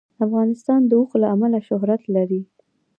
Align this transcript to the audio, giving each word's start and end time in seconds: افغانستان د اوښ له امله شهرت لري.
افغانستان 0.25 0.81
د 0.85 0.91
اوښ 0.99 1.11
له 1.21 1.27
امله 1.35 1.59
شهرت 1.67 2.01
لري. 2.15 2.41